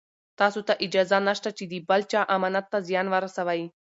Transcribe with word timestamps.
تاسو 0.39 0.59
ته 0.67 0.73
اجازه 0.85 1.17
نشته 1.27 1.49
چې 1.57 1.63
د 1.67 1.73
بل 1.89 2.01
چا 2.11 2.21
امانت 2.35 2.65
ته 2.71 2.77
زیان 2.87 3.07
ورسوئ. 3.09 3.61